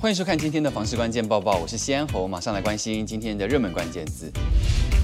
[0.00, 4.30] 欢迎收看今天的房市关键报报，我是西安侯，马上来关心今天的热门关键字。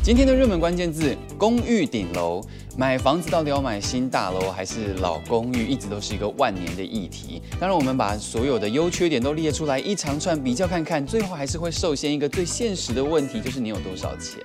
[0.04, 2.40] 今天的热门关键字：公寓顶楼。
[2.76, 7.42] 买房子到底要买新大楼还是老公寓，一直都是一个万年的议题。
[7.58, 14.40] 当然，我们把所有的优缺点都列出来，一长串比较看看，最后还是会受限一个最现实的问题，就是你有多少钱。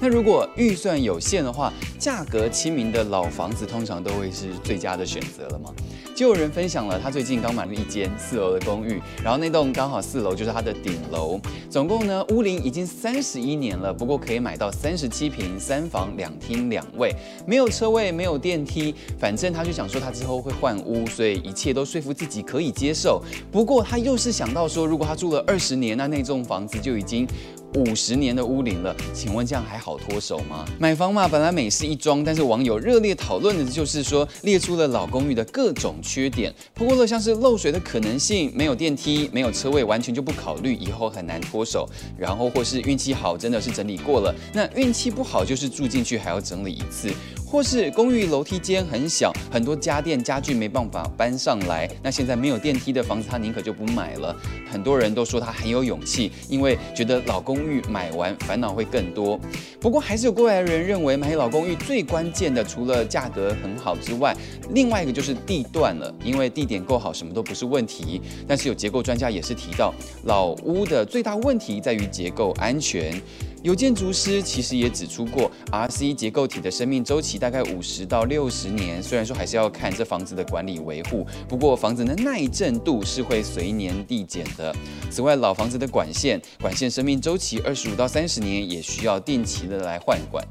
[0.00, 5.70] 那如果预算有限的话，价格亲民的老房子通常都会是最佳的选择了吗？
[6.16, 11.38] 就有人分享了，他最近刚买了一间四楼的公寓，然后那栋刚好四楼就是他的顶楼，
[11.68, 17.14] 总共呢屋龄已经三十一年了，不过可以买到三十七平三房两厅两卫，
[17.46, 23.22] 没有车位，没有电梯，反正他就想说他之后会换屋，所以一切都说服自己可以接受。
[23.50, 27.26] 不过他又是想到说，如果他住了二十年，那那栋房子就已经。
[27.74, 30.64] 五十年的屋龄了，请问这样还好脱手吗？
[30.78, 41.88] 买房嘛，本来美事一桩，但是网友热烈讨论的就是说，列出了老公寓的各种缺点，不过了像是漏水的可能性，没有电梯，没有车位，完全就不考虑，以后很难脱手。
[42.18, 47.08] 然后或是运气好，真的是整理过了，那运气不好就是住进去还要整理一次。
[47.50, 51.90] 或是公寓楼梯间很小，很多家电家具没办法搬上来。
[52.00, 54.34] 那现在没有电梯的房子，他宁可就不买了。
[54.70, 59.38] 很多人都说他很有勇气，因为觉得老公寓买完烦恼会更多。
[59.80, 64.36] 不过还是有过来人认为，买老公寓最关键的除了价格很好之外，
[64.74, 68.20] 另外一个就是地段了，因为地点够好，什么都不是问题。
[68.46, 73.20] 但是有结构专家也是提到，老屋的最大问题在于结构安全。
[73.62, 79.02] 有建筑师其实也指出过，RC 结构体的生命周期大概五十到六十年。
[79.02, 84.74] 虽然说还是要看这房子的管理维护，不过房子的耐震度是会随年递减的。
[85.10, 90.44] 此外，老房子的管线，管线生命周期二十五到三十年，也需要定期的来换管。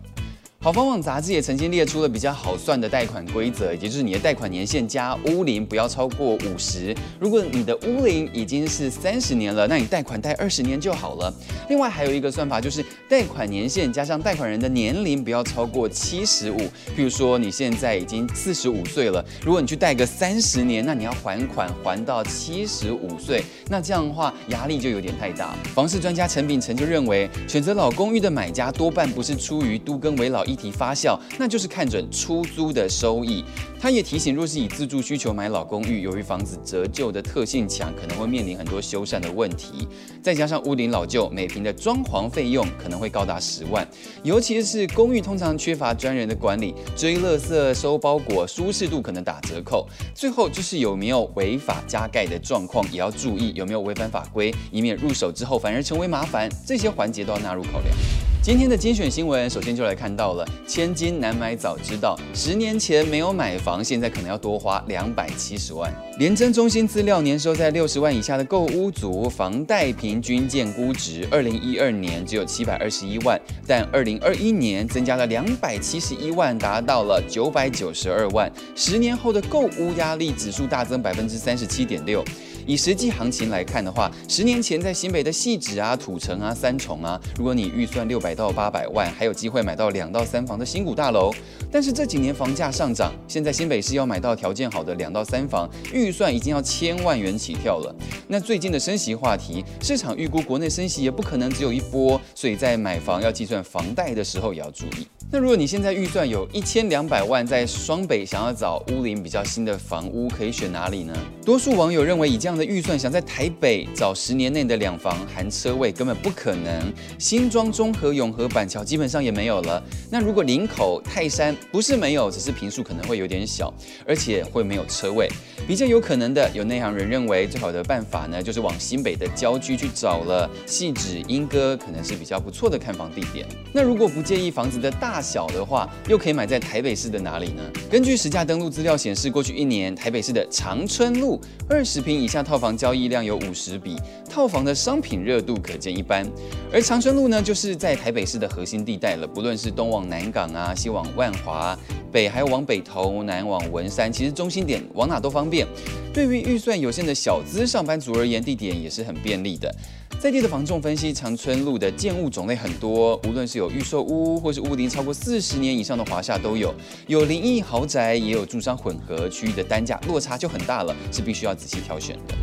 [0.62, 6.94] 好房网杂志也曾经列出了比较好算的贷款规则，也就是你的贷款年限加屋龄不要超过五十。
[7.18, 11.34] 如果你的屋龄已经是三十年了，那你贷款贷二十年就好了。
[11.70, 16.58] 另外还有一个算法，就是贷款年限加上贷款人的年龄不要超过七十五。
[16.94, 25.56] 譬如说你现在已经四十五岁了，如果你去贷个三十年，那你要还款还到七十五岁，那这样的话压力就有点太大。
[25.74, 30.44] 房市专家陈秉成就认为，选择老公寓的买家多半不是出于都更为老。
[30.50, 33.44] 议题发酵，那就是看准出租的收益。
[33.82, 39.88] 他也提醒，若是以自住需求买老公寓，由于房子折旧的特性强，可能会面临很多修缮的问题。
[40.22, 43.88] 再加上屋顶老旧，每平的装潢费用可能会高达十万。
[44.22, 49.88] 尤其是公寓，通常缺乏专人的管理，追垃圾、收包裹，舒适度可能打折扣。
[50.14, 56.50] 最后就是有没有违法加盖的状况，也要注意有没有违反法规，以免入手之后反而成为麻烦。
[56.66, 58.29] 这些环节都要纳入考量。
[58.42, 65.94] 今天的精选新闻，首先就来看到了，千金难买早知道，十年前没有买房，现在可能要多花两百七十万。
[66.18, 78.50] 联征中心资料，年收在六十万以下的购屋族，房贷平均建估值，二零一二年只有七百二十一万，但二零二一年增加了两百七十一万，达到了九百九十二万。
[78.74, 82.24] 十年后的购屋压力指数大增百分之三十七点六。
[82.70, 91.34] 以实际行情来看的话，十年前在新北的汐止啊、土城啊、三重啊，如果你预算六百到八百万，还有机会买到两到三房的新股大楼。
[91.72, 97.96] 但是这几年房价上涨，现在新北市要买到条件好的两到三房，预算已经要千万元起跳了。
[98.28, 105.08] 那最近的升息话题，市场预估国内升息也不可能只有一波，所以在买房要计算房贷的时候也要注意。
[105.32, 111.14] 那如果你现在预算有一千两百万，在双北想要找屋龄比较新的房屋，可以选哪里呢？
[111.46, 116.92] 多数网友认为，以这样的预算想在台北找十年内的两房含车位根本不可能。
[117.20, 119.84] 新庄、中和、永和、板桥基本上也没有了。
[120.10, 123.72] 那如果林口、泰山不是没有，只是坪数可能会有点小，
[124.08, 125.30] 而且会没有车位。
[125.68, 130.50] 比较有可能的，有内行人认为最好的办法呢，就是往新北的郊区去找了。
[130.66, 133.46] 汐止、莺歌可能是比较不错的看房地点。
[133.72, 137.64] 那如果不介意房子的大小的话，又可以买在台北市的哪里呢？
[137.90, 143.96] 根据实价登录资料显示，过去一年台北市的长春路二十坪以下套房交易量有五十笔，
[144.30, 146.28] 套房的商品热度可见一斑。
[146.72, 151.78] 而长春路呢，就是在台北市的核心地带了，不论是东往南港啊，西往万华，
[152.12, 155.68] 北还有往北投，南往文山，其实中心点往哪都方便。
[156.12, 159.74] 对于预算有限的小资上班族而言，地点也是很便利的。
[160.20, 166.76] 在地的房仲分析，长春路的建物种类很多，无论是有预售屋，或是屋龄超过四十年以上的华夏都有，
[167.08, 172.36] 有灵异豪宅，也有住商混合，区域的单价落差就很大了，是必须要仔细挑选的。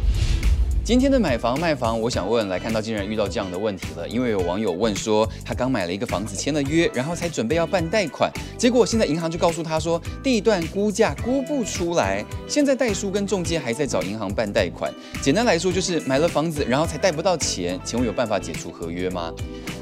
[0.86, 14.94] 今天的买房卖房，我想问来看到竟然遇到这样的问题了，因为有网友问说，他刚买了一个房子，签了约，然后才准备要办贷款，结果现在银行就告诉他说，地段估价估不出来，现在代书跟中介还在找银行办贷款。
[15.20, 19.32] 简单来说就是买了房子，然后才贷不到钱，请问有办法解除合约吗？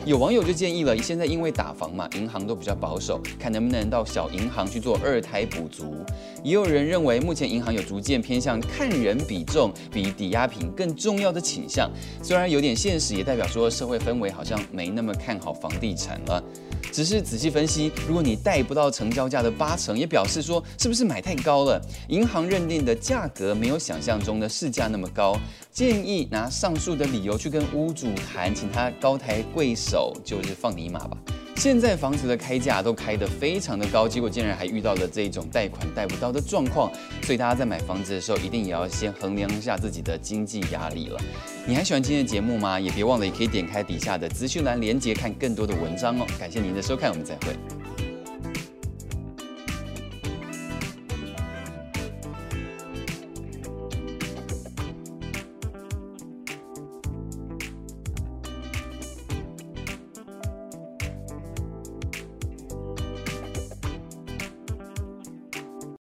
[0.07, 5.97] 有网友就建议了，现在因为打房嘛，银行都比较保守，看能不能到小银行去做二胎补足。
[6.43, 11.91] 也有人认为，目前银行有逐渐偏向看人比重比抵押品更重要的倾向。
[12.23, 16.45] 虽然有点现实，也代表说社会氛围好像没那么看好房地产了。
[16.95, 21.85] 只是仔细分析，如果你贷不到成交价的八成，也表示说是不是买太高了？
[22.07, 25.37] 银行认定的价格没有想象中的市价那么高。
[25.73, 31.19] 建议拿上述的理由去跟屋主谈，请他高抬贵手，就是放你一马吧。
[31.57, 36.93] 现在房子的开价都开得非常的高，结果竟然还遇到了这种贷款贷不到的状况，
[37.23, 41.19] 所以大家在买房子的时候，一定也要先衡量一下自己的经济压力了。
[41.67, 42.79] 你还喜欢今天的节目吗？
[42.79, 46.27] 也别忘了，也可以点开底下的资讯栏链接，看更多的文章哦。
[46.39, 47.84] 感谢您的收看，我们再会。